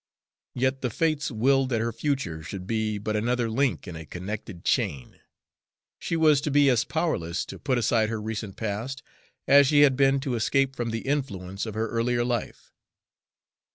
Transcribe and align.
Yet 0.55 0.81
the 0.81 0.89
Fates 0.89 1.29
willed 1.29 1.69
that 1.69 1.79
her 1.79 1.91
future 1.91 2.41
should 2.41 2.65
be 2.65 2.97
but 2.97 3.15
another 3.15 3.47
link 3.51 3.87
in 3.87 3.95
a 3.95 4.03
connected 4.03 4.65
chain: 4.65 5.19
she 5.99 6.15
was 6.15 6.41
to 6.41 6.49
be 6.49 6.71
as 6.71 6.83
powerless 6.83 7.45
to 7.45 7.59
put 7.59 7.77
aside 7.77 8.09
her 8.09 8.19
recent 8.19 8.55
past 8.57 9.03
as 9.47 9.67
she 9.67 9.81
had 9.81 9.95
been 9.95 10.19
to 10.21 10.33
escape 10.33 10.75
from 10.75 10.89
the 10.89 11.05
influence 11.07 11.67
of 11.67 11.75
her 11.75 11.87
earlier 11.89 12.25
life. 12.25 12.71